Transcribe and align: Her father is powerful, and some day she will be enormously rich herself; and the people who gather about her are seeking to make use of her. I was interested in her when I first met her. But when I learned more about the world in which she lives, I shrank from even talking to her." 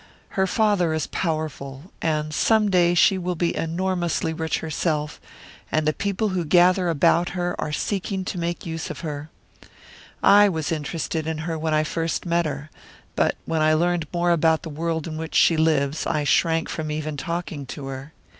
Her 0.29 0.47
father 0.47 0.93
is 0.95 1.05
powerful, 1.05 1.91
and 2.01 2.33
some 2.33 2.71
day 2.71 2.95
she 2.95 3.19
will 3.19 3.35
be 3.35 3.55
enormously 3.55 4.33
rich 4.33 4.57
herself; 4.61 5.21
and 5.71 5.87
the 5.87 5.93
people 5.93 6.29
who 6.29 6.43
gather 6.43 6.89
about 6.89 7.29
her 7.37 7.55
are 7.59 7.71
seeking 7.71 8.25
to 8.25 8.39
make 8.39 8.65
use 8.65 8.89
of 8.89 9.01
her. 9.01 9.29
I 10.23 10.49
was 10.49 10.71
interested 10.71 11.27
in 11.27 11.37
her 11.45 11.55
when 11.55 11.75
I 11.75 11.83
first 11.83 12.25
met 12.25 12.47
her. 12.47 12.71
But 13.15 13.35
when 13.45 13.61
I 13.61 13.75
learned 13.75 14.07
more 14.11 14.31
about 14.31 14.63
the 14.63 14.69
world 14.69 15.05
in 15.05 15.17
which 15.17 15.35
she 15.35 15.55
lives, 15.55 16.07
I 16.07 16.23
shrank 16.23 16.67
from 16.67 16.89
even 16.89 17.15
talking 17.15 17.67
to 17.67 17.85
her." 17.85 18.11